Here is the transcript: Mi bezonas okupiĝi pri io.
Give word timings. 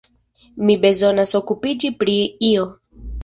Mi 0.69 0.77
bezonas 0.85 1.33
okupiĝi 1.41 1.93
pri 2.01 2.17
io. 2.51 2.67